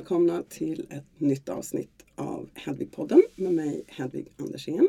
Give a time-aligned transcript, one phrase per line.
[0.00, 4.88] välkomna till ett nytt avsnitt av Hedvigpodden med mig Hedvig Andersén.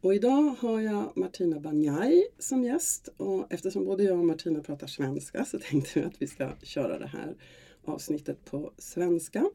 [0.00, 4.86] Och idag har jag Martina Banjai som gäst och eftersom både jag och Martina pratar
[4.86, 7.36] svenska så tänkte vi att vi ska köra det här
[7.84, 9.50] avsnittet på svenska.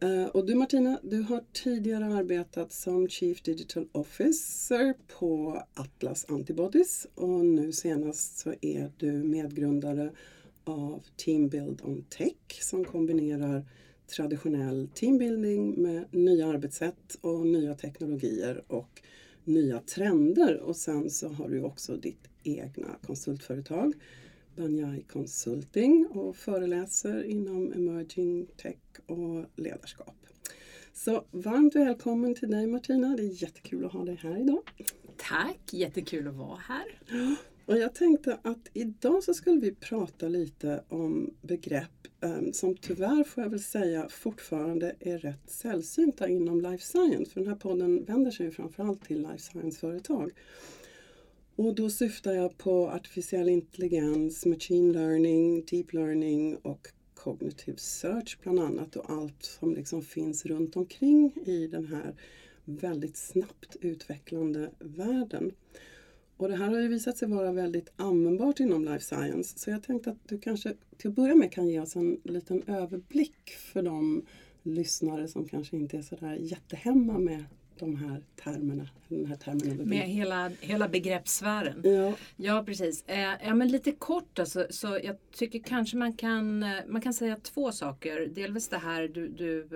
[0.00, 7.06] Eh, och du Martina, du har tidigare arbetat som Chief Digital Officer på Atlas Antibodies
[7.14, 10.10] och nu senast så är du medgrundare
[10.70, 13.64] av Team Build on Tech som kombinerar
[14.06, 19.02] traditionell teambuilding med nya arbetssätt och nya teknologier och
[19.44, 20.60] nya trender.
[20.60, 23.94] Och sen så har du också ditt egna konsultföretag
[24.56, 28.76] Banyai Consulting och föreläser inom emerging tech
[29.06, 30.16] och ledarskap.
[30.92, 34.62] Så varmt välkommen till dig Martina, det är jättekul att ha dig här idag.
[35.16, 36.84] Tack, jättekul att vara här.
[37.70, 43.24] Och jag tänkte att idag så skulle vi prata lite om begrepp um, som tyvärr
[43.24, 47.30] får jag väl säga fortfarande är rätt sällsynta inom life science.
[47.30, 50.30] För den här podden vänder sig ju framförallt till life science-företag.
[51.56, 58.60] Och då syftar jag på artificiell intelligens, machine learning, deep learning och cognitive search bland
[58.60, 62.14] annat och allt som liksom finns runt omkring i den här
[62.64, 65.52] väldigt snabbt utvecklande världen.
[66.40, 69.58] Och det här har ju visat sig vara väldigt användbart inom life science.
[69.58, 72.62] Så jag tänkte att du kanske till att börja med kan ge oss en liten
[72.66, 74.22] överblick för de
[74.62, 77.44] lyssnare som kanske inte är sådär jättehemma med
[77.78, 78.88] de här termerna.
[79.08, 79.88] Den här terminologin.
[79.88, 81.80] Med hela, hela begreppssfären.
[81.84, 82.14] Ja.
[82.36, 83.04] ja, precis.
[83.06, 87.14] Eh, ja, men lite kort alltså, så jag tycker kanske man kan, eh, man kan
[87.14, 88.26] säga två saker.
[88.26, 89.68] Delvis det här du, du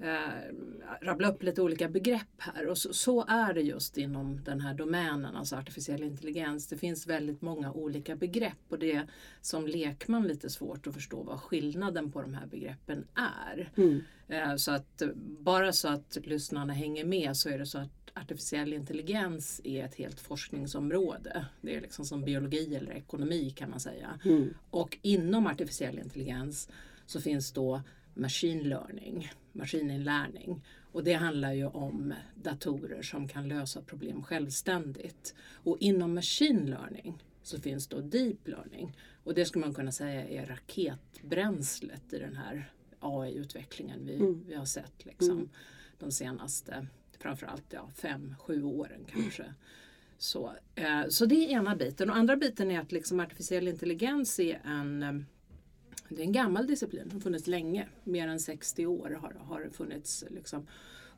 [0.00, 0.54] eh, eh,
[1.00, 4.74] rabbla upp lite olika begrepp här och så, så, är det just inom den här
[4.74, 6.66] domänen, alltså artificiell intelligens.
[6.66, 9.06] Det finns väldigt många olika begrepp och det är
[9.40, 13.72] som lekman lite svårt att förstå vad skillnaden på de här begreppen är.
[13.76, 14.00] Mm.
[14.28, 18.72] Eh, så att bara så att lyssnarna hänger med så är det så att artificiell
[18.72, 21.46] intelligens är ett helt forskningsområde.
[21.60, 24.20] Det är liksom som biologi eller ekonomi kan man säga.
[24.24, 24.54] Mm.
[24.70, 26.68] Och inom artificiell intelligens
[27.06, 27.82] så finns då
[28.18, 30.64] machine learning, maskininlärning.
[30.92, 35.34] Och det handlar ju om datorer som kan lösa problem självständigt.
[35.52, 38.96] Och inom machine learning så finns då deep learning.
[39.24, 42.70] Och det skulle man kunna säga är raketbränslet i den här
[43.00, 44.44] AI-utvecklingen vi, mm.
[44.46, 45.48] vi har sett liksom, mm.
[45.98, 46.86] de senaste
[47.18, 49.44] framförallt ja, fem, sju åren kanske.
[50.18, 52.10] Så, eh, så det är ena biten.
[52.10, 55.26] Och andra biten är att liksom artificiell intelligens är en
[56.08, 57.88] det är en gammal disciplin, den har funnits länge.
[58.04, 60.66] Mer än 60 år har, har det funnits liksom,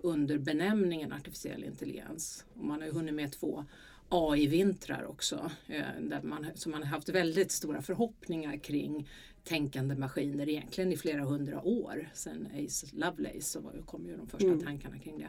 [0.00, 2.44] under benämningen artificiell intelligens.
[2.54, 3.64] Och man har ju hunnit med två
[4.08, 5.50] AI-vintrar också.
[5.66, 9.08] Eh, där man, så man har haft väldigt stora förhoppningar kring
[9.44, 12.08] tänkande maskiner egentligen i flera hundra år.
[12.14, 14.64] Sen Ace Lovelace så kom ju de första mm.
[14.64, 15.28] tankarna kring det.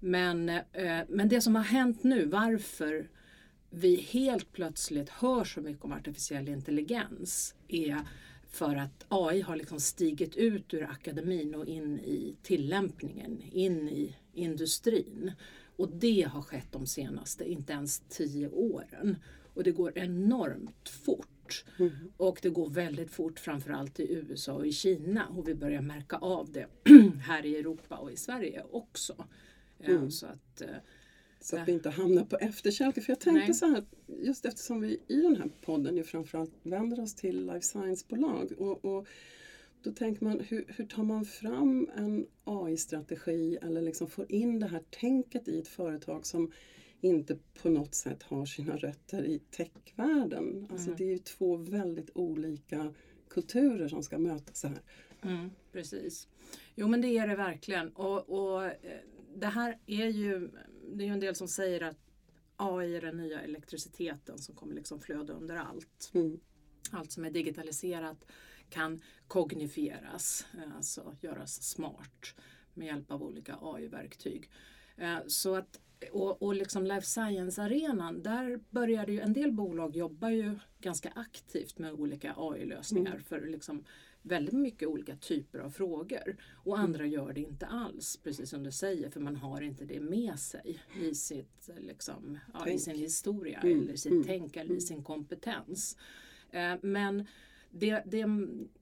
[0.00, 3.08] Men, eh, men det som har hänt nu, varför
[3.70, 8.00] vi helt plötsligt hör så mycket om artificiell intelligens är
[8.48, 14.16] för att AI har liksom stigit ut ur akademin och in i tillämpningen, in i
[14.32, 15.32] industrin.
[15.76, 19.16] Och det har skett de senaste, inte ens tio åren.
[19.54, 21.64] Och det går enormt fort.
[21.78, 21.92] Mm.
[22.16, 26.16] Och det går väldigt fort framförallt i USA och i Kina och vi börjar märka
[26.16, 26.66] av det
[27.22, 29.24] här i Europa och i Sverige också.
[29.80, 30.10] Mm.
[30.10, 30.76] Så att eh,
[31.40, 33.02] så att vi inte hamnar på efterkälken.
[33.02, 33.54] För jag tänkte Nej.
[33.54, 37.60] så här, just eftersom vi i den här podden ju framförallt vänder oss till life
[37.60, 38.52] science-bolag.
[38.58, 39.06] Och, och,
[39.82, 44.66] då tänker man, hur, hur tar man fram en AI-strategi eller liksom får in det
[44.66, 46.52] här tänket i ett företag som
[47.00, 50.66] inte på något sätt har sina rötter i techvärlden.
[50.70, 50.96] Alltså mm.
[50.98, 52.94] det är ju två väldigt olika
[53.28, 54.80] kulturer som ska mötas här.
[55.22, 56.28] Mm, precis.
[56.74, 57.88] Jo men det är det verkligen.
[57.88, 58.72] Och, och eh,
[59.34, 60.48] det här är ju
[60.88, 61.98] det är ju en del som säger att
[62.56, 66.10] AI är den nya elektriciteten som kommer liksom flöda under allt.
[66.14, 66.40] Mm.
[66.90, 68.24] Allt som är digitaliserat
[68.68, 72.34] kan kognifieras, eh, alltså göras smart
[72.74, 74.50] med hjälp av olika AI-verktyg.
[74.96, 75.80] Eh, så att,
[76.12, 81.78] och, och liksom life science-arenan, där börjar ju en del bolag jobba ju ganska aktivt
[81.78, 83.24] med olika AI-lösningar mm.
[83.24, 83.84] för liksom
[84.26, 86.36] väldigt mycket olika typer av frågor.
[86.54, 86.84] Och mm.
[86.84, 90.38] andra gör det inte alls, precis som du säger, för man har inte det med
[90.38, 93.80] sig i, sitt, liksom, ja, i sin historia mm.
[93.80, 94.24] eller sitt mm.
[94.24, 94.80] tänk eller i mm.
[94.80, 95.96] sin kompetens.
[96.50, 97.26] Eh, men
[97.70, 98.24] det, det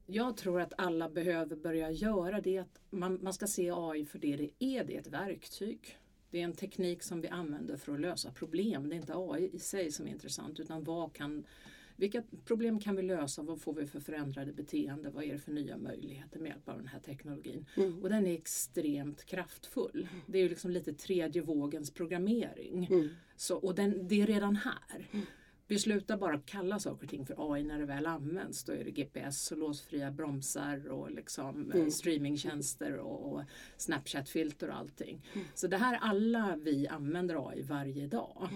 [0.07, 4.05] jag tror att alla behöver börja göra det är att man, man ska se AI
[4.07, 5.99] för det det är, det är ett verktyg.
[6.31, 8.89] Det är en teknik som vi använder för att lösa problem.
[8.89, 11.45] Det är inte AI i sig som är intressant utan vad kan
[11.97, 13.43] vilka problem kan vi lösa?
[13.43, 15.11] Vad får vi för förändrade beteende?
[15.11, 17.67] Vad är det för nya möjligheter med hjälp av den här teknologin?
[17.77, 18.03] Mm.
[18.03, 20.09] Och den är extremt kraftfull.
[20.27, 22.87] Det är ju liksom lite tredje vågens programmering.
[22.91, 23.09] Mm.
[23.37, 25.09] Så, och den, det är redan här.
[25.67, 28.65] Vi slutar bara kalla saker och ting för AI när det väl används.
[28.65, 31.91] Då är det GPS och låsfria bromsar och liksom eh, Mm.
[31.91, 33.43] streamingtjänster och, och
[33.77, 35.27] Snapchat-filter och allting.
[35.55, 38.49] Så det här alla vi använder AI varje dag.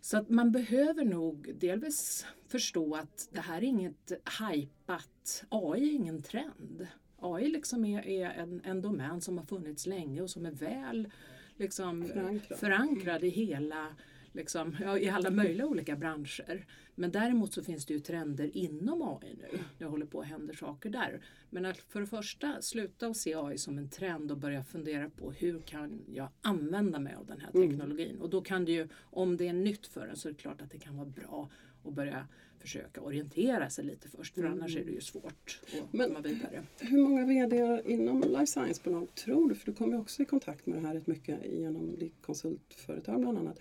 [0.00, 5.94] Så att man behöver nog delvis förstå att det här är inget hypat, AI är
[5.94, 6.86] ingen trend.
[7.20, 11.08] AI liksom är, är en, en domän som har funnits länge och som är väl
[11.56, 12.58] liksom, Förankrad.
[12.58, 13.86] förankrad i hela
[14.32, 16.66] Liksom, ja, i alla möjliga olika branscher.
[16.94, 19.58] Men däremot så finns det ju trender inom AI nu.
[19.78, 21.20] Det håller på att hända saker där.
[21.50, 25.10] Men att för det första sluta att se AI som en trend och börja fundera
[25.10, 27.68] på hur kan jag använda mig av den här Mm.
[27.70, 28.18] teknologin.
[28.20, 30.62] Och då kan det ju, om det är nytt för en så är det klart
[30.62, 31.50] att det kan vara bra
[31.84, 32.28] att börja
[32.58, 34.34] försöka orientera sig lite först.
[34.34, 35.86] För annars är det ju svårt att Mm.
[35.92, 36.62] Men- komma vidare.
[36.80, 40.66] Hur många VD inom life science-bolag tror du, för du kommer ju också i kontakt
[40.66, 43.58] med det här rätt mycket genom ditt konsultföretag bland annat.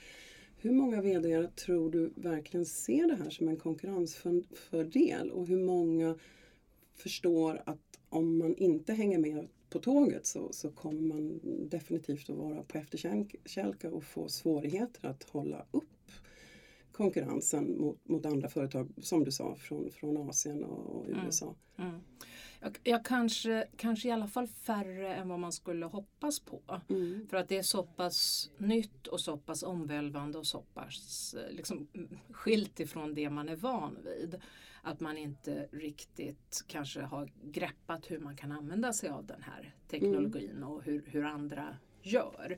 [0.67, 5.31] Hur många VD tror du verkligen ser det här som en konkurrensfördel?
[5.31, 6.15] Och hur många
[6.95, 12.35] förstår att om man inte hänger med på tåget så, så kommer man definitivt att
[12.35, 15.96] vara på efterkälke och få svårigheter att hålla upp
[16.97, 21.55] konkurrensen mot, mot andra företag, som du sa, från, från Asien och, och USA.
[21.77, 22.01] Mm.
[22.59, 26.81] Jag, jag kanske, kanske i alla fall färre än vad man skulle hoppas på.
[26.89, 27.27] Mm.
[27.29, 31.55] För att det är så pass nytt och så pass omvälvande och så pass eh,
[31.55, 34.35] liksom, mm, skilt ifrån det man är van vid.
[34.81, 39.75] Att man inte riktigt kanske har greppat hur man kan använda sig av den här
[39.89, 42.57] teknologin och hur, hur andra gör.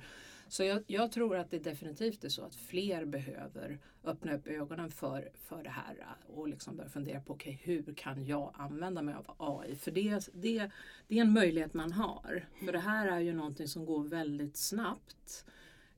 [0.50, 4.92] Så jag, jag tror att det definitivt är så att fler behöver öppna upp ögonen
[4.92, 5.98] för, för det här
[6.28, 9.76] och liksom börja fundera på okay, hur kan jag använda mig av AI?
[9.76, 10.72] För det, det,
[11.08, 12.46] det är en möjlighet man har.
[12.66, 15.46] För det här är ju någonting som går väldigt snabbt.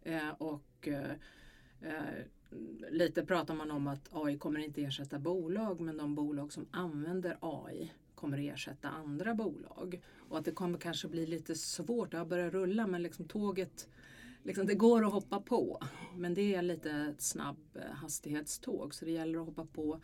[0.03, 1.11] Eh, och eh,
[1.81, 2.25] eh,
[2.89, 7.37] Lite pratar man om att AI kommer inte ersätta bolag men de bolag som använder
[7.41, 10.01] AI kommer ersätta andra bolag.
[10.29, 13.87] Och att det kommer kanske bli lite svårt, det har börjat rulla men liksom tåget
[14.43, 15.81] Liksom, det går att hoppa på
[16.15, 20.01] men det är lite ett snabb eh, hastighetståg så det gäller att hoppa på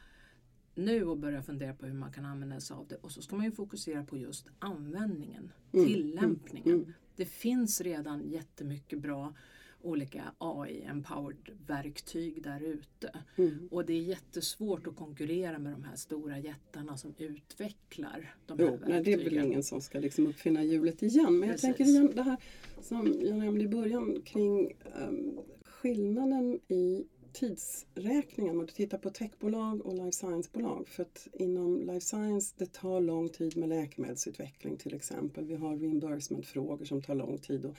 [0.76, 2.96] nu och börja fundera på hur man kan använda sig av det.
[2.96, 6.68] Och så ska man ju fokusera på just användningen, Mm, tillämpningen.
[6.70, 6.94] mm, mm.
[7.16, 9.34] Det finns redan jättemycket bra
[9.82, 13.20] olika AI-empowered verktyg där ute.
[13.36, 13.68] Mm.
[13.72, 18.66] Och det är jättesvårt att konkurrera med de här stora jättarna som utvecklar de här
[18.66, 19.46] Jo, nej, det är väl verktygen.
[19.46, 21.40] ingen som ska liksom uppfinna hjulet igen.
[21.40, 21.62] Men jag Precis.
[21.62, 22.38] tänker igen det här
[22.82, 28.60] som jag nämnde i början kring ehm, skillnaden i tidsräkningen.
[28.60, 30.88] Om du tittar på techbolag och life science-bolag.
[30.88, 35.46] För att inom life science det tar lång tid med läkemedelsutveckling till exempel.
[35.46, 37.66] Vi har reimbursement-frågor som tar lång tid.
[37.66, 37.76] Och,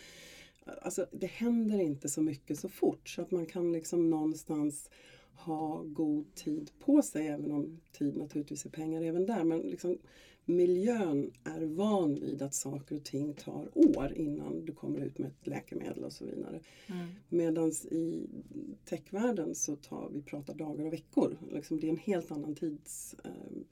[0.82, 4.91] alltså, det händer inte så mycket så fort så att man kan liksom någonstans
[5.32, 9.44] ha god tid på sig även om tid naturligtvis är pengar även där.
[9.44, 9.99] Men liksom,
[10.44, 15.29] miljön är van vid att saker och ting tar år innan du kommer ut med
[15.29, 16.60] ett läkemedel och så vidare.
[16.87, 17.06] Mm.
[17.29, 18.27] Medan i
[18.84, 21.37] techvärlden så tar vi pratar dagar och veckor.
[21.53, 23.65] Liksom det är en helt annan tids ehm,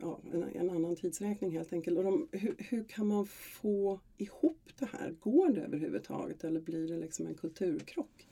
[0.00, 1.98] ja, en, en annan tidsräkning helt enkelt.
[1.98, 5.10] Och de, hur, hur kan man få ihop det här?
[5.10, 8.28] Går det överhuvudtaget eller blir det liksom en kulturkrock?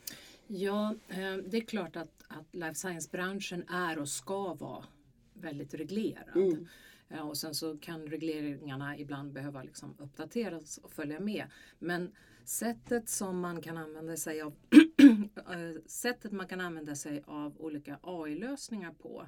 [0.47, 4.85] Ja, eh, det är klart att, att life science-branschen är och ska vara
[5.33, 6.35] väldigt reglerad.
[6.35, 6.67] Mm.
[7.07, 11.45] Ja, och sen så kan regleringarna ibland behöva liksom uppdateras och följa med.
[11.79, 12.11] Men
[12.45, 14.53] sättet som man kan använda sig av
[15.37, 19.27] eh, sättet man kan använda sig av olika AI-lösningar på eh,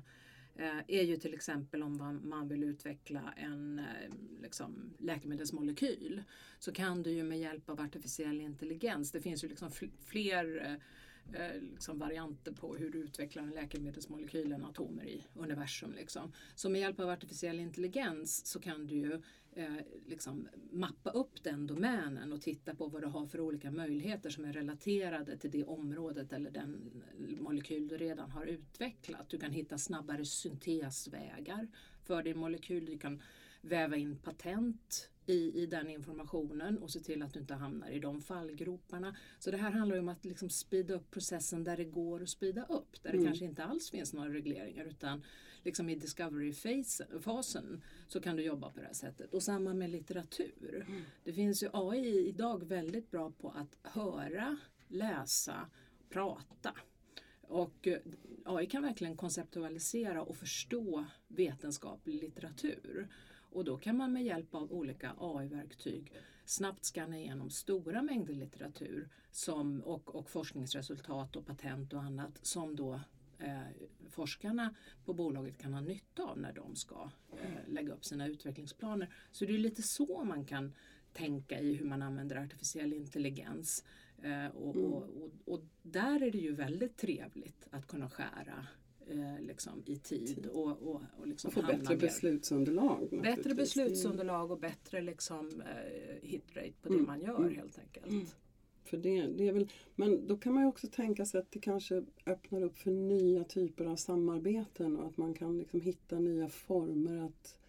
[0.60, 4.12] Eh, är ju till exempel om man, vill utveckla en eh,
[4.42, 6.24] liksom, läkemedelsmolekyl
[6.60, 9.72] så kan du ju med hjälp av artificiell intelligens, det finns ju liksom
[10.06, 10.80] fler
[11.34, 15.94] eh, liksom varianter på hur du utvecklar en läkemedelsmolekyl än atomer i universum.
[15.94, 16.32] Liksom.
[16.56, 19.22] Så med hjälp av artificiell intelligens så kan du ju
[19.56, 19.76] eh,
[20.08, 24.46] liksom mappa upp den domänen och titta på vad du har för olika möjligheter som
[24.46, 26.92] är relaterade till det området eller den
[27.40, 29.30] molekyl du redan har utvecklat.
[29.30, 31.68] Du kan hitta snabbare syntesvägar
[32.04, 32.86] för din molekyl.
[32.86, 33.22] Du kan
[33.62, 38.00] väva in patent i, i den informationen och se till att du inte hamnar i
[38.00, 39.16] de fallgroparna.
[39.40, 42.30] Så det här handlar ju om att liksom speeda upp processen där det går att
[42.30, 43.04] speeda upp.
[43.04, 43.26] Där det Mm.
[43.28, 45.24] kanske inte alls finns några regleringar utan
[45.70, 49.34] liksom i discovery-fasen så kan du jobba på det här sättet.
[49.34, 50.86] Och samma med litteratur.
[51.24, 54.58] Det finns ju AI idag väldigt bra på att höra,
[54.88, 55.70] läsa,
[56.10, 56.74] prata
[57.42, 58.00] Och eh,
[58.46, 63.08] AI kan verkligen konceptualisera och förstå vetenskaplig litteratur.
[63.52, 66.14] Och då kan man med hjälp av olika AI-verktyg
[66.46, 72.76] snabbt scanna igenom stora mängder litteratur som, och, och forskningsresultat och patent och annat som
[72.76, 73.00] då
[74.10, 79.14] forskarna på bolaget kan ha nytta av när de ska eh, lägga upp sina utvecklingsplaner.
[79.32, 80.74] Så det är lite så man kan
[81.14, 83.84] tänka i hur man använder artificiell intelligens.
[84.22, 84.94] Eh, och, mm.
[84.94, 88.68] och, och, och, där är det ju väldigt trevligt att kunna skära
[89.08, 93.20] eh, liksom, i tid och, och, och liksom få bättre beslutsunderlag.
[93.24, 97.08] Bättre beslutsunderlag och bättre liksom, eh, hitrate på det mm.
[97.08, 97.56] man gör mm.
[97.56, 98.36] helt enkelt.
[98.90, 101.60] För det, det är väl, men då kan man ju också tänka sig att det
[101.60, 106.50] kanske öppnar upp för nya typer av samarbeten och att man kan liksom hitta nya
[106.50, 107.60] former att,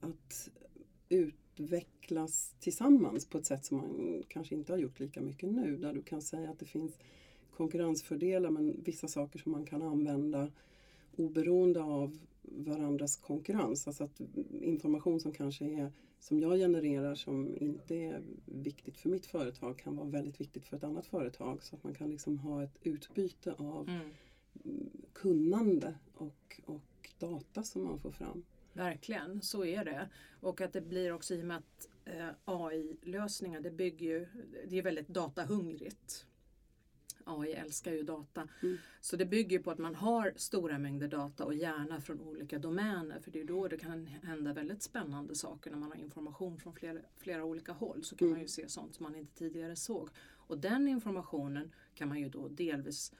[0.00, 0.50] att
[1.08, 5.76] utvecklas tillsammans på ett sätt som man kanske inte har gjort lika mycket nu.
[5.76, 6.98] Där du kan säga att det finns
[7.56, 10.50] konkurrensfördelar men vissa saker som man kan använda
[11.16, 13.86] oberoende av varandras konkurrens.
[13.86, 14.20] Alltså att
[14.60, 19.96] information som kanske är som jag genererar som inte är viktigt för mitt företag kan
[19.96, 21.62] vara väldigt viktigt för ett annat företag.
[21.62, 24.10] Så att man kan liksom ha ett utbyte av mm.
[25.12, 28.44] kunnande och, och data som man får fram.
[28.72, 30.08] Verkligen, så är det.
[30.40, 34.26] Och att det blir också i och med att eh, AI-lösningar, det bygger ju,
[34.68, 36.26] det är väldigt datahungrigt.
[37.26, 38.48] AI älskar ju data.
[38.62, 38.78] Mm.
[39.00, 43.20] Så det bygger på att man har stora mängder data och gärna från olika domäner.
[43.20, 46.74] För det är då det kan hända väldigt spännande saker när man har information från
[46.74, 48.04] flera, flera olika håll.
[48.04, 48.34] Så kan mm.
[48.34, 50.10] man ju se sånt som man inte tidigare såg.
[50.46, 53.12] Och den informationen kan man ju då delvis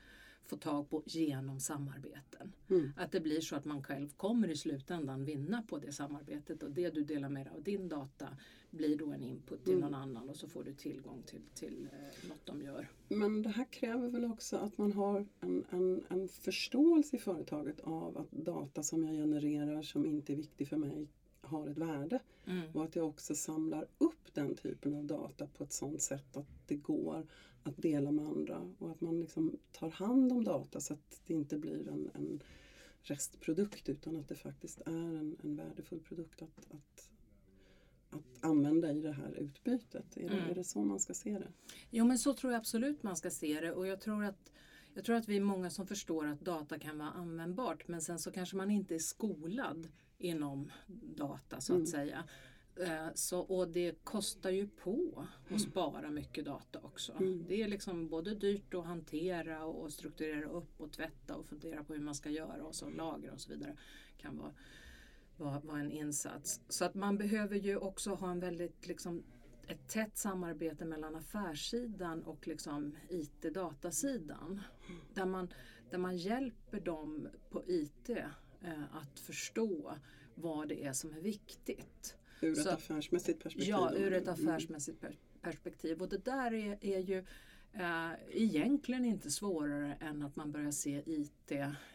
[0.45, 2.53] få tag på genom samarbeten.
[2.71, 2.93] Mm.
[2.97, 6.71] Att det blir så att man själv kommer i slutändan vinna på det samarbetet och
[6.71, 8.29] det du delar med dig av din data
[8.73, 9.85] blir då en input till mm.
[9.85, 12.89] någon annan och så får du tillgång till, till eh, något de gör.
[13.09, 17.81] Men det här kräver väl också att man har en, en, en förståelse i företaget
[17.81, 21.09] av att data som jag genererar som inte är viktig för mig
[21.41, 22.19] har ett värde.
[22.47, 22.71] Mm.
[22.73, 26.49] Och att jag också samlar upp den typen av data på ett sådant sätt att
[26.67, 27.27] det går
[27.63, 28.75] att dela med andra.
[28.79, 32.43] Och att man liksom tar hand om data så att det inte blir en, en
[33.03, 37.11] restprodukt utan att det faktiskt är en, en värdefull produkt att, att,
[38.13, 40.17] att använda i det här utbytet.
[40.17, 40.37] Är, mm.
[40.37, 41.49] det, är det så man ska se det?
[41.91, 44.53] Jo men så tror jag absolut man ska se det och jag tror att
[44.95, 48.19] jag tror att vi är många som förstår att data kan vara användbart men sen
[48.19, 49.89] så kanske man inte är skolad
[50.19, 50.71] inom
[51.17, 51.87] data så att mm.
[51.87, 52.25] säga.
[52.77, 55.59] Eh, så, och det kostar ju på att mm.
[55.59, 57.13] spara mycket data också.
[57.13, 57.45] Mm.
[57.49, 61.93] Det är liksom både dyrt att hantera och strukturera upp och tvätta och fundera på
[61.93, 63.77] hur man ska göra och så lagra och så vidare.
[64.19, 64.53] kan vara,
[65.43, 66.61] vara en insats.
[66.69, 69.25] Så att man behöver ju också ha en väldigt liksom,
[69.67, 74.63] ett tätt samarbete mellan affärssidan och liksom IT-datasidan.
[75.15, 75.53] Där, man,
[75.91, 79.95] där man hjälper dem på IT eh, att förstå
[80.35, 82.17] vad det är som är viktigt.
[82.41, 83.71] Ur ett så, affärsmässigt perspektiv?
[83.71, 84.35] Ja, ur ett mm.
[84.35, 86.03] affärsmässigt per perspektiv.
[86.03, 87.25] Och det där är, är ju
[87.73, 91.53] eh, egentligen inte svårare än att man börjar se IT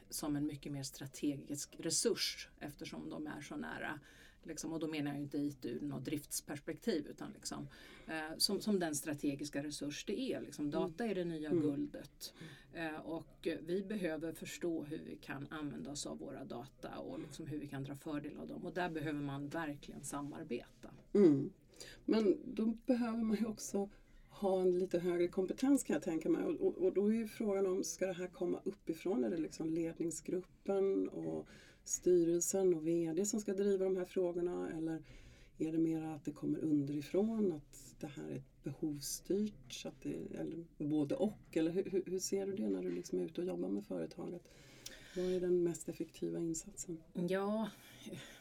[0.09, 3.99] som en mycket mer strategisk resurs eftersom de är så nära
[4.47, 7.67] Liksom, och då menar jag inte IT ur något driftsperspektiv utan liksom,
[8.07, 10.41] eh, som, som den strategiska resurs det är.
[10.41, 10.71] Liksom, mm.
[10.71, 11.61] data är det nya mm.
[11.61, 12.33] guldet.
[12.73, 17.47] Eh, och vi behöver förstå hur vi kan använda oss av våra data och liksom
[17.47, 18.65] hur vi kan dra fördel av dem.
[18.65, 20.89] Och där behöver man verkligen samarbeta.
[21.13, 21.49] Mm.
[22.05, 23.89] Men då behöver man ju också
[24.39, 26.43] ha en lite högre kompetens kan jag tänka mig.
[26.43, 29.23] Och, och, och, då är ju frågan om, ska det här komma uppifrån?
[29.23, 31.47] Är det liksom ledningsgruppen och
[31.83, 34.71] styrelsen och VD som ska driva de här frågorna?
[34.77, 35.03] Eller
[35.57, 39.73] är det mer att det kommer underifrån, att det här är behovsstyrt?
[39.73, 41.39] Så att det, eller både och?
[41.51, 44.41] Eller hur, hur ser du det när du liksom är ute och jobbar med företaget?
[45.15, 46.97] Vad är den mest effektiva insatsen?
[47.13, 47.69] Ja,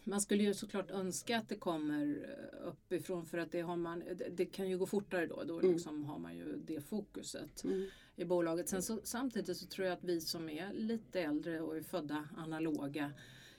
[0.06, 2.26] man skulle ju såklart önska att det kommer
[2.64, 5.44] uppifrån för att det, har man, det kan ju gå fortare då.
[5.44, 5.72] Då mm.
[5.72, 7.86] liksom har man ju det fokuset mm.
[8.16, 8.68] i bolaget.
[8.68, 12.28] Sen så, samtidigt så tror jag att vi som är lite äldre och är födda
[12.36, 13.12] analoga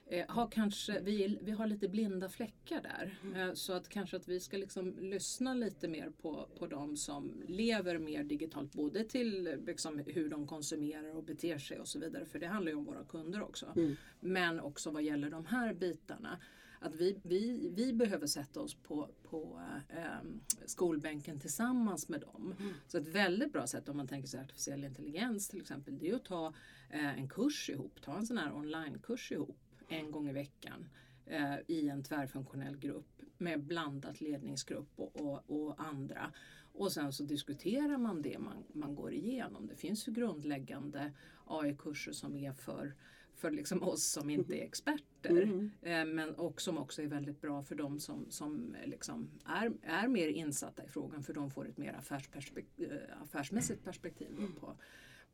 [0.10, 3.20] eh, har kanske, vi, vi har lite blinda fläckar där.
[3.24, 3.50] Mm.
[3.50, 7.44] Eh, så att kanske att vi ska liksom lyssna lite mer på, på de som
[7.48, 8.74] lever mer digitalt.
[8.74, 12.26] Både till liksom, hur de konsumerar och beter sig och så vidare.
[12.26, 13.74] För det handlar ju om våra kunder också.
[13.76, 13.96] Mm.
[14.20, 16.40] Men också vad gäller de här bitarna.
[16.80, 20.30] Att vi, vi, vi behöver sätta oss på, på eh,
[20.66, 22.56] skolbänken tillsammans med dem.
[22.60, 22.74] Mm.
[22.88, 26.00] Så ett väldigt bra sätt om man tänker sig artificiell intelligens till exempel.
[26.00, 26.54] Det är att ta
[26.90, 28.02] eh, en kurs ihop.
[28.02, 30.90] Ta en sån här onlinekurs ihop en gång i veckan
[31.26, 36.32] eh, i en tvärfunktionell grupp med blandat ledningsgrupp och, och, och andra.
[36.74, 39.68] Och sen så diskuterar man det man, man går igenom.
[39.68, 41.14] Det finns ju grundläggande
[41.46, 42.94] AI-kurser som är för,
[43.36, 45.42] för liksom oss som inte är experter.
[45.44, 45.72] Mm.
[45.82, 50.08] Eh, men och som också är väldigt bra för de som, som liksom är, är
[50.08, 54.28] mer insatta i frågan för de får ett mer affärsperspek- eh, affärsmässigt perspektiv
[54.60, 54.76] på,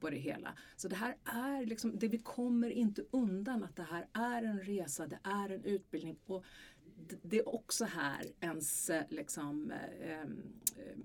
[0.04, 0.58] på det hela.
[0.76, 4.60] Så det här är liksom, det vi kommer inte undan att det här är en
[4.60, 6.18] resa, det är en utbildning.
[6.26, 6.46] Och
[7.22, 10.28] det är också här ens liksom, eh, eh,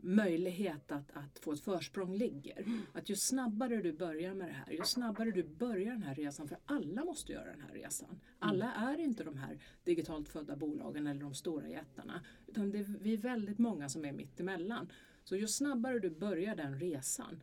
[0.01, 2.65] möjlighet att, att få ett försprång ligger.
[2.93, 6.49] Att ju snabbare du börjar med det här, ju snabbare du börjar den här resan,
[6.49, 8.21] för alla måste göra den här resan.
[8.39, 12.21] Alla är inte de här digitalt födda bolagen eller de stora jättarna.
[12.47, 14.93] Utan det är, vi är väldigt många som är mitt emellan.
[15.25, 17.43] Så ju snabbare du börjar den resan,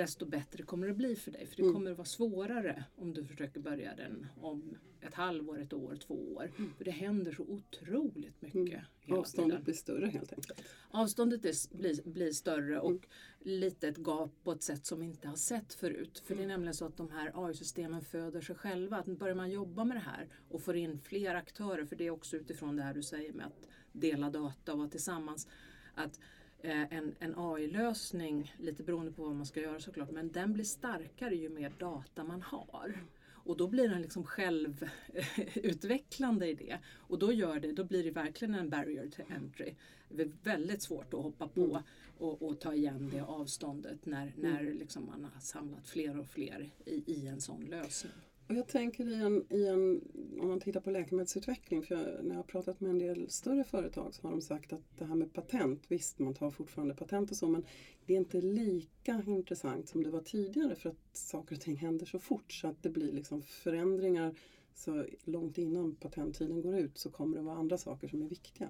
[0.00, 1.46] desto bättre kommer det bli för dig.
[1.46, 1.74] För det Mm.
[1.74, 6.14] kommer att vara svårare om du försöker börja den om ett halvår, ett år, två
[6.34, 6.50] år.
[6.76, 9.18] För det händer så otroligt mycket hela Mm.
[9.20, 9.64] Avståndet tiden.
[9.64, 10.62] blir större helt enkelt.
[10.90, 12.86] Avståndet är, blir, blir större Mm.
[12.94, 13.08] och
[13.40, 16.22] lite ett gap på ett sätt som vi inte har sett förut.
[16.26, 18.96] För det är nämligen så att de här AI-systemen föder sig själva.
[18.96, 22.10] Att börjar man jobba med det här och får in fler aktörer, för det är
[22.10, 25.48] också utifrån det här du säger med att dela data och vara tillsammans.
[25.94, 26.20] Att
[26.62, 31.36] en, en AI-lösning, lite beroende på vad man ska göra såklart, men den blir starkare
[31.36, 33.04] ju mer data man har.
[33.44, 36.78] Och då blir den liksom självutvecklande i det.
[36.96, 39.74] Och då, gör det, då blir det verkligen en barrier to entry.
[40.08, 41.82] Det är väldigt svårt att hoppa på
[42.18, 46.70] och, och ta igen det avståndet när, när liksom man har samlat fler och fler
[46.84, 48.12] i, i en sån lösning.
[48.50, 50.00] Och jag tänker i en, i en,
[50.40, 53.64] om man tittar på läkemedelsutveckling, för jag, när jag har pratat med en del större
[53.64, 57.30] företag så har de sagt att det här med patent, visst man tar fortfarande patent
[57.30, 57.64] och så, men
[58.06, 62.06] det är inte lika intressant som det var tidigare för att saker och ting händer
[62.06, 64.34] så fort så att det blir liksom förändringar
[64.74, 68.68] så långt innan patenttiden går ut så kommer det vara andra saker som är viktiga.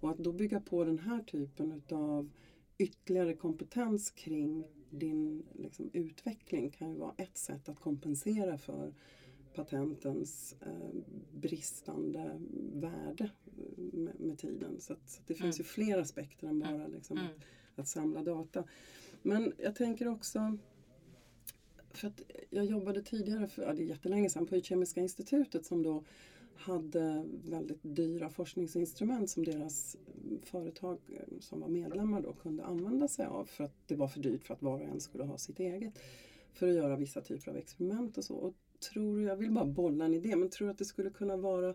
[0.00, 2.30] Och att då bygga på den här typen utav
[2.78, 8.94] ytterligare kompetens kring din liksom, utveckling kan ju vara ett sätt att kompensera för
[9.54, 10.90] patentens eh,
[11.34, 12.40] bristande
[12.72, 13.30] värde
[13.76, 14.80] med, med tiden.
[14.80, 17.30] Så, att, så det finns ju fler aspekter än bara liksom, Mm.
[17.30, 18.64] att, att samla data.
[19.22, 20.58] Men jag tänker också
[21.90, 25.82] för att jag jobbade tidigare, för, ja, det är jättelänge sedan, på Kemiska institutet som
[25.82, 26.04] då
[26.54, 29.96] hade väldigt dyra forskningsinstrument som deras
[30.42, 34.20] företag eh, som var medlemmar då kunde använda sig av för att det var för
[34.20, 35.98] dyrt för att var och en skulle ha sitt eget.
[36.52, 38.34] För att göra vissa typer av experiment och så.
[38.34, 41.10] Och tror, du- jag vill bara bolla en idé, men tror du att det skulle
[41.10, 41.74] kunna vara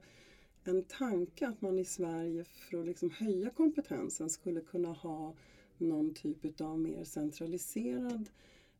[0.64, 5.36] en tanke att man i Sverige för att liksom höja kompetensen skulle kunna ha
[5.78, 8.30] någon typ av mer centraliserad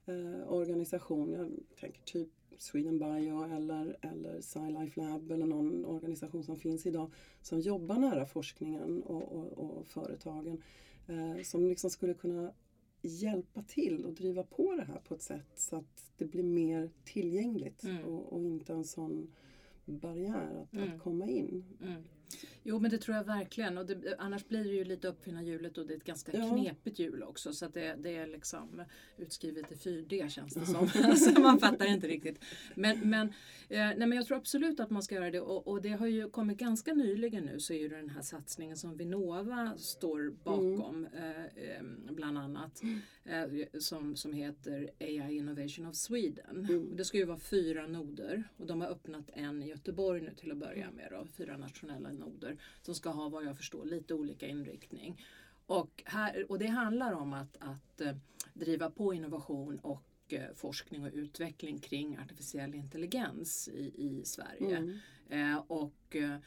[0.06, 1.32] eh, organisation.
[1.34, 7.12] Jag tänker typ Sweden Bio eller, eller SciLife Lab eller någon organisation som finns idag
[7.42, 10.62] som jobbar nära forskningen och, och, och företagen.
[11.08, 12.52] Eh, som liksom skulle kunna
[13.08, 16.90] hjälpa till och driva på det här på ett sätt så att det blir mer
[17.04, 18.04] tillgängligt Mm.
[18.06, 19.32] och, och inte en sån
[19.86, 20.94] barriär att, Mm.
[20.94, 21.64] att komma in.
[21.84, 22.02] Mm.
[22.70, 23.78] Jo men det tror jag verkligen.
[23.78, 26.50] Och det, annars blir det ju lite uppfinna hjulet och det är ett ganska Ja.
[26.50, 27.54] knepigt hjul också.
[27.54, 28.84] Så att det, det är liksom
[29.18, 30.90] utskrivet i 4D känns det som.
[31.04, 32.40] alltså, man fattar inte riktigt.
[32.76, 33.28] Men, men,
[33.70, 35.42] eh, nej, men jag tror absolut att man ska göra det.
[35.42, 38.78] Och, och det har ju kommit ganska nyligen nu så är ju den här satsningen
[38.78, 41.08] som Vinnova står bakom.
[41.14, 42.82] Eh, eh, bland annat.
[43.24, 46.66] Eh, som, som heter AI Innovation of Sweden.
[46.70, 46.96] Mm.
[46.96, 48.44] Det ska ju vara fyra noder.
[48.58, 51.08] Och de har öppnat en i Göteborg nu till att börja med.
[51.12, 52.57] Då, fyra nationella noder.
[52.82, 55.26] Som ska ha vad jag förstår lite olika inriktning.
[55.66, 58.16] Och, här, och det handlar om att, att eh,
[58.54, 64.78] driva på innovation och eh, forskning och utveckling kring artificiell intelligens i, i Sverige.
[64.78, 65.00] Mm.
[65.30, 66.38] Eh, och eh,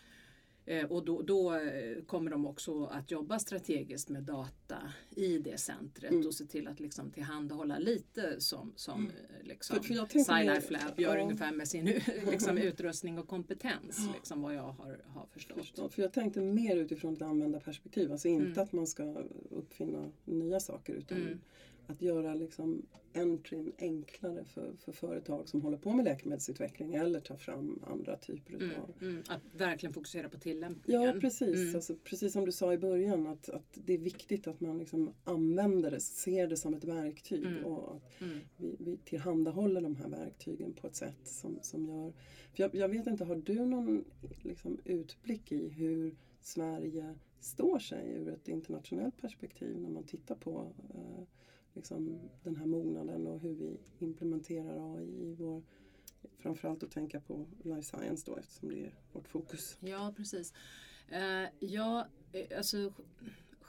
[0.89, 6.13] och då, då eh, kommer de också att jobba strategiskt med data i det centret
[6.13, 6.27] Mm.
[6.27, 11.23] och se till att liksom tillhandahålla lite som, som eh, liksom SciLife Lab gör ja.
[11.23, 11.85] ungefär med sin
[12.31, 14.09] liksom, utrustning och kompetens.
[14.15, 15.59] Liksom, vad jag har, har förstått.
[15.59, 15.89] Förstå.
[15.89, 18.13] För jag tänkte mer utifrån ett användarperspektiv.
[18.13, 18.63] Alltså inte Mm.
[18.63, 21.41] att man ska uppfinna nya saker utan Mm.
[21.91, 22.83] Att göra liksom
[23.15, 28.55] entryn enklare för, för företag som håller på med läkemedelsutveckling eller tar fram andra typer
[28.55, 31.03] Mm, utav mm, att verkligen fokusera på tillämpningen.
[31.03, 31.75] Ja precis, Mm.
[31.75, 35.13] alltså, precis som du sa i början att, att det är viktigt att man liksom
[35.25, 37.65] använder det, ser det som ett verktyg Mm.
[37.65, 38.39] och att Mm.
[38.57, 42.13] vi, vi tillhandahåller de här verktygen på ett sätt som, som gör...
[42.55, 44.05] För jag, jag vet inte, har du någon
[44.43, 50.73] liksom, utblick i hur Sverige står sig ur ett internationellt perspektiv när man tittar på
[50.95, 51.23] eh,
[51.75, 55.63] liksom, den här mognaden och hur vi implementerar AI i vår...
[56.39, 59.77] Framförallt att tänka på life science då eftersom det är vårt fokus.
[59.81, 60.55] Ja, precis.
[61.09, 62.93] Eh, ja, eh, alltså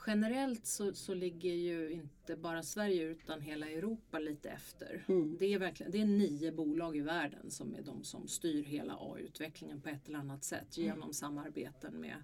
[0.06, 5.04] generellt så, så ligger ju inte bara Sverige utan hela Europa lite efter.
[5.08, 5.36] Mm.
[5.38, 8.98] Det, är verkligen, det är nio bolag i världen som är de som styr hela
[9.00, 12.16] AI-utvecklingen på ett eller annat sätt genom samarbeten med,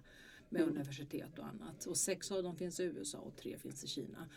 [0.49, 0.73] med Mm.
[0.73, 1.85] universitet och annat.
[1.85, 4.29] Och sex av dem finns i USA och tre finns i Kina.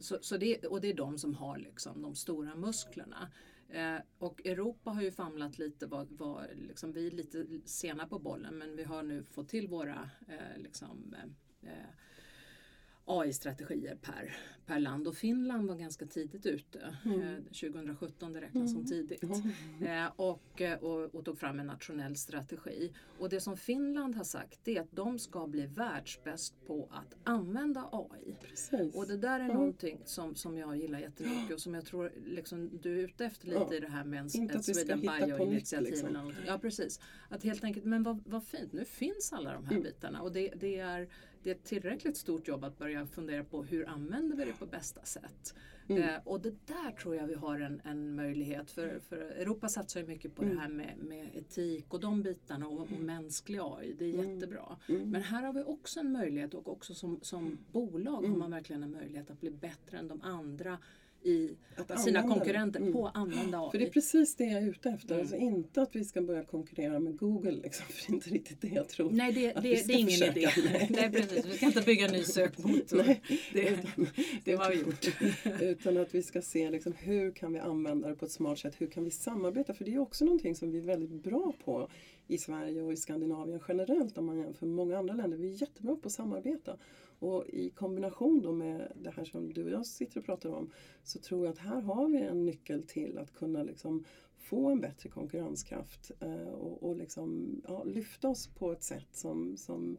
[0.00, 3.30] Så, så det, och det är de som har liksom de stora musklerna.
[3.68, 8.18] Eh, och Europa har ju famlat lite, var, var, liksom, vi är lite sena på
[8.18, 11.86] bollen men vi har nu fått till våra eh, liksom, eh, eh
[13.04, 14.36] AI-strategier per,
[14.66, 16.94] per land och Finland var ganska tidigt ute.
[17.04, 17.20] Mm.
[17.20, 19.22] Eh, 2017 det räknas som tidigt.
[19.80, 22.92] Eh, och, eh, och, och tog fram en nationell strategi.
[23.18, 27.88] Och det som Finland har sagt är att de ska bli världsbäst på att använda
[27.92, 28.34] AI.
[28.40, 28.94] Precis.
[28.94, 29.54] Och det där är Ja.
[29.54, 33.46] någonting som, som jag gillar jättemycket och som jag tror liksom, du är ute efter
[33.46, 33.74] lite Ja.
[33.74, 35.90] i det här med en, Inte ska Sweden Bio-initiativ.
[35.90, 36.08] liksom.
[36.08, 36.44] eller någonting.
[36.46, 37.00] Ja precis.
[37.28, 39.82] Att helt enkelt, men vad, vad fint, nu finns alla de här Mm.
[39.82, 41.08] bitarna och det, det, är,
[41.42, 44.66] det är ett tillräckligt stort jobb att börja fundera på hur använder vi det på
[44.66, 45.54] bästa sätt.
[45.88, 46.02] Mm.
[46.02, 50.00] Eh, och det där tror jag vi har en, en möjlighet för, för Europa satsar
[50.00, 50.54] ju mycket på Mm.
[50.54, 53.94] det här med, med etik och de bitarna och, och mänsklig AI.
[53.98, 54.34] Det är Mm.
[54.34, 54.76] jättebra.
[54.88, 55.10] Mm.
[55.10, 58.38] Men här har vi också en möjlighet och också som, som bolag har Mm.
[58.38, 60.78] man verkligen en möjlighet att bli bättre än de andra
[61.22, 62.92] i Att sina använda konkurrenter Mm.
[62.92, 63.70] på att använda AI.
[63.70, 65.08] För det är precis det jag är ute efter.
[65.14, 65.20] Mm.
[65.20, 67.50] Alltså inte att vi ska börja konkurrera med Google.
[67.50, 69.10] Liksom, för det är inte riktigt det jag tror.
[69.10, 70.38] Nej, det, det, vi det är ingen försöka.
[70.40, 70.86] idé.
[70.90, 71.46] Nej, precis.
[71.46, 72.96] Vi ska inte bygga en ny sökmotor.
[73.06, 73.20] Nej,
[73.52, 74.06] det, utan-
[74.44, 75.06] det var gjort.
[75.60, 78.74] Utan att vi ska se liksom, hur kan vi använda det på ett smart sätt.
[78.78, 79.74] Hur kan vi samarbeta?
[79.74, 81.88] För det är också någonting som vi är väldigt bra på
[82.30, 85.36] i Sverige och i Skandinavien generellt om man jämför med många andra länder.
[85.36, 86.76] Vi är jättebra på att samarbeta.
[87.18, 90.70] Och i kombination då med det här som du och jag sitter och pratar om
[91.02, 94.04] så tror jag att här har vi en nyckel till att kunna liksom
[94.36, 99.56] få en bättre konkurrenskraft eh, och, och liksom, ja, lyfta oss på ett sätt som,
[99.56, 99.96] som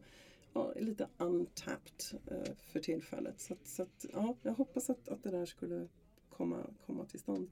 [0.54, 3.40] ja, är lite untapped eh, för tillfället.
[3.40, 5.88] Så, att, så att, ja, jag hoppas att, att det där skulle
[6.28, 7.50] komma, komma till stånd.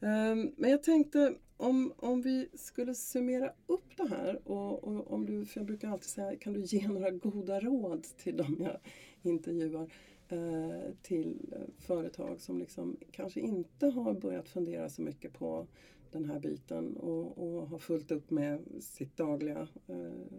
[0.00, 5.26] Ehm, men jag tänkte om, om vi skulle summera upp det här och, och om
[5.26, 8.78] du, för jag brukar alltid säga, kan du ge några goda råd till dem jag
[9.22, 9.90] intervjuar?
[10.28, 15.66] eh, till företag som liksom kanske inte har börjat fundera så mycket på
[16.12, 19.96] den här biten och, och har fullt upp med sitt dagliga eh,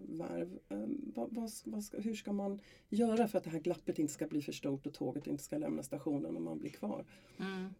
[0.09, 0.59] värv.
[0.69, 4.13] Eh, vad, vad, vad ska, hur ska man göra för att det här glappet inte
[4.13, 7.05] ska bli för stort och tåget inte ska lämna stationen och man blir kvar?
[7.39, 7.73] Mm.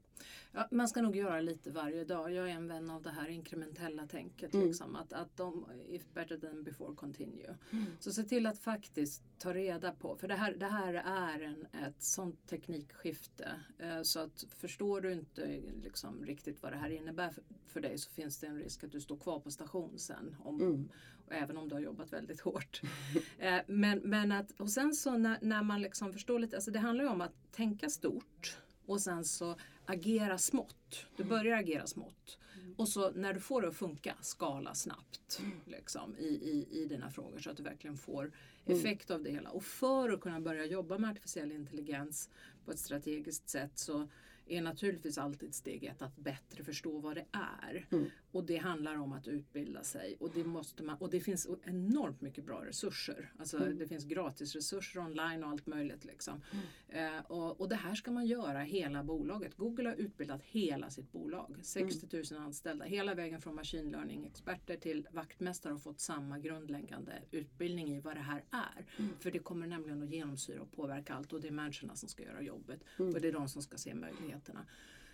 [0.52, 2.34] Ja, man ska nog göra lite varje dag.
[2.34, 4.54] Jag är en vän av det här inkrementella tänket.
[4.54, 4.68] Mm.
[4.68, 7.56] Liksom, att, att de, if better than before continue.
[8.00, 11.66] Så se till att faktiskt ta reda på, för det här, det här är en,
[11.88, 13.52] ett sånt teknikskifte.
[13.80, 17.98] Eh, så att förstår du inte liksom, riktigt vad det här innebär för, för dig
[17.98, 20.36] så finns det en risk att du står kvar på station sen.
[20.44, 20.90] Om, Mm.
[21.32, 22.82] även om du har jobbat väldigt hårt.
[23.38, 26.80] eh, men, men att, och sen så när, när man liksom förstår lite, alltså det
[26.80, 28.58] handlar ju om att tänka stort
[28.90, 31.06] och sen så agera smått.
[31.18, 32.38] Du börjar agera smått.
[32.78, 37.10] Och så när du får det att funka, skala snabbt liksom, i, i, i dina
[37.10, 38.32] frågor så att du verkligen får
[38.66, 39.50] effekt av det hela.
[39.50, 42.30] Och för att kunna börja jobba med artificiell intelligens
[42.66, 44.08] på ett strategiskt sätt så
[44.46, 47.88] är naturligtvis alltid steg ett att bättre förstå vad det är.
[47.92, 48.10] Mm.
[48.32, 50.18] Och det handlar om att utbilda sig.
[50.20, 53.32] Och det, måste man, och det finns enormt mycket bra resurser.
[53.40, 53.78] Alltså Mm.
[53.78, 56.06] Det finns gratisresurser online och allt möjligt.
[56.06, 56.42] Liksom.
[56.88, 59.56] Eh, och, och det här ska man göra hela bolaget.
[59.58, 61.56] Google har utbildat hela sitt bolag.
[61.62, 62.86] 60 000 anställda.
[62.86, 68.22] Hela vägen från machine learning-experter till vaktmästare har fått samma grundläggande utbildning i vad det
[68.22, 68.86] här är.
[69.20, 72.24] För det kommer nämligen att genomsyra och påverka allt och det är människorna som ska
[72.24, 72.84] göra jobbet.
[73.16, 74.66] Och det är de som ska se möjligheterna.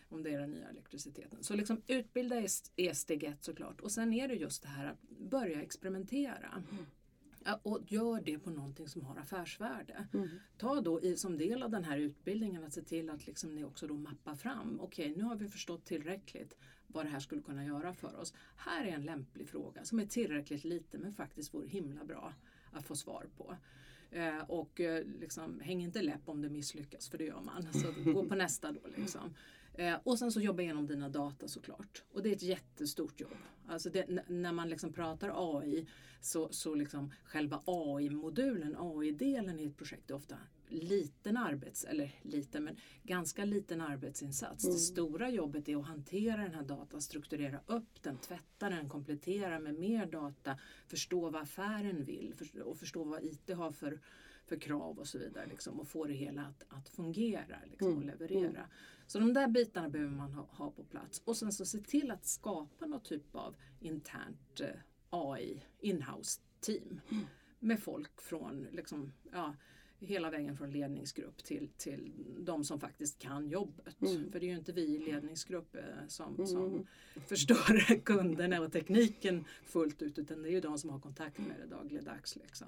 [0.10, 1.44] Om det är den nya elektriciteten.
[1.44, 3.82] Så liksom utbilda är, är steg ett såklart.
[3.82, 6.63] Och sen är det just det här att börja experimentera.
[7.46, 10.08] Ja, och gör det på någonting som har affärsvärde.
[10.13, 10.30] Mm.
[10.58, 13.63] Ta då i, som del av den här utbildningen att se till att liksom ni
[13.63, 14.80] också då mappar fram.
[14.82, 18.34] Okej, nu har vi förstått tillräckligt vad det här skulle kunna göra för oss.
[18.56, 22.34] Här är en lämplig fråga som är tillräckligt liten men faktiskt vore himla bra
[22.72, 23.56] att få svar på.
[24.12, 27.68] Eh, och eh, liksom, häng inte läpp om det misslyckas, för det gör man.
[27.74, 28.80] Så gå på nästa då.
[28.96, 29.34] Liksom.
[29.74, 32.04] Eh, och sen så jobba igenom dina data såklart.
[32.12, 33.38] Och det är ett jättestort jobb.
[33.68, 35.88] Alltså det, när man liksom pratar AI
[36.22, 42.63] så, så liksom själva AI-modulen, AI-delen i ett projekt är ofta liten arbets, eller liten,
[42.63, 44.63] men ganska liten arbetsinsats.
[44.63, 49.60] Det stora jobbet är att hantera den här datan, strukturera upp den, tvätta den, komplettera
[49.60, 52.34] med mer data, förstå vad affären vill
[52.65, 53.99] och förstå vad IT har för,
[54.45, 55.45] för krav och så vidare.
[55.45, 58.69] Liksom, och få det hela att, att fungera liksom, och leverera.
[59.08, 61.21] Så de där bitarna behöver man ha, ha på plats.
[61.25, 64.69] Och sen så se till att skapa någon typ av internt eh,
[65.10, 67.01] AI, inhouse team.
[67.60, 69.56] med folk från liksom, ja,
[70.06, 74.02] hela vägen från ledningsgrupp till, till de som faktiskt kan jobbet.
[74.02, 74.32] Mm.
[74.32, 76.48] För det är ju inte vi i ledningsgrupp eh, som, Mm.
[76.48, 76.88] som
[77.28, 81.56] förstår kunderna och tekniken fullt ut utan det är ju de som har kontakt med
[81.62, 82.36] det dagligdags.
[82.36, 82.68] Liksom.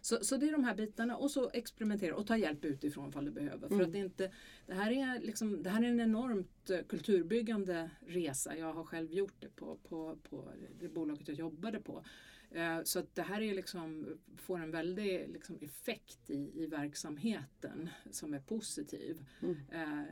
[0.00, 3.24] Så, så det är de här bitarna och så experimentera och ta hjälp utifrån ifall
[3.24, 3.68] du behöver.
[3.68, 3.86] För Mm.
[3.86, 4.30] att det, inte,
[4.66, 8.56] det, här är liksom, det här är en enormt eh, kulturbyggande resa.
[8.56, 12.04] Jag har själv gjort det på, på, på det bolaget jag jobbade på.
[12.50, 14.06] Eh, Så att det här är liksom,
[14.36, 19.24] får en väldig liksom effekt i, i verksamheten som är positiv.
[19.42, 19.56] Mm.
[19.72, 20.04] Eh,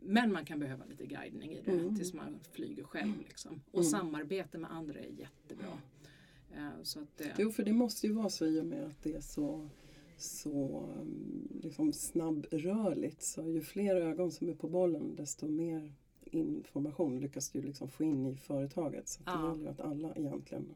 [0.00, 1.96] Men man kan behöva lite guidning i det Mm.
[1.96, 3.18] tills man flyger själv.
[3.28, 3.60] Liksom.
[3.70, 3.90] Och Mm.
[3.90, 5.78] samarbete med andra är jättebra.
[6.56, 9.02] Eh, Så att, det- Jo, för det måste ju vara så i och med att
[9.02, 9.68] det är så,
[10.16, 13.22] så um, liksom snabbrörligt.
[13.22, 18.04] Så ju fler ögon som är på bollen desto mer information lyckas du liksom få
[18.04, 19.08] in i företaget.
[19.08, 19.48] Så att det Ja.
[19.48, 20.74] gäller ju att alla egentligen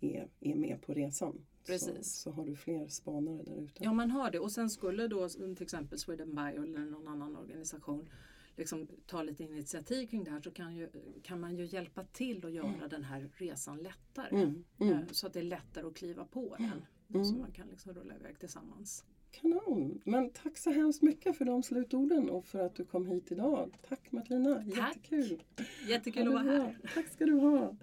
[0.00, 1.46] är, är med på resan.
[1.62, 2.12] Så, Precis.
[2.14, 3.84] så har du fler spanare där ute.
[3.84, 4.38] Ja, man har det.
[4.38, 8.08] Och sen skulle då till exempel Sweden Bio eller någon annan organisation
[8.56, 10.88] liksom ta lite initiativ kring det här så kan, ju,
[11.22, 14.36] kan man ju hjälpa till att göra den här resan lättare.
[14.42, 14.92] Mm, mm.
[14.92, 16.86] Eh, Så att det är lättare att kliva på den.
[17.14, 17.24] Mm.
[17.24, 19.04] Så man kan liksom rulla iväg tillsammans.
[19.30, 20.00] Kanon!
[20.04, 23.78] Men tack så hemskt mycket för de slutorden och för att du kom hit idag.
[23.88, 24.96] Tack Martina, Tack.
[24.96, 25.42] jättekul!
[25.88, 26.78] Jättekul att vara här.
[26.94, 27.76] Tack ska du ha!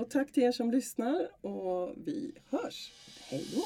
[0.00, 2.92] Och tack till er som lyssnar och vi hörs.
[3.28, 3.62] Hej då!